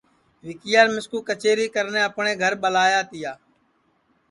وکیان 0.47 0.87
مِسکو 0.95 1.17
کچیری 1.27 1.65
کرنے 1.75 2.01
اپٹؔے 2.07 2.33
گھر 2.41 2.53
ٻلایا 2.61 3.01
تیا 3.09 3.31